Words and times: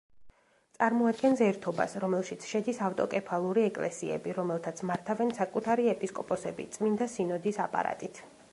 წარმოადგენს 0.77 1.41
ერთობას, 1.47 1.91
რომელშიც 2.03 2.47
შედის 2.53 2.79
ავტოკეფალური 2.87 3.65
ეკლესიები, 3.71 4.35
რომელთაც 4.39 4.81
მართავენ 4.93 5.35
საკუთარი 5.41 5.89
ეპისკოპოსები 5.95 6.67
წმინდა 6.79 7.13
სინოდის 7.19 7.65
აპარატით. 7.67 8.27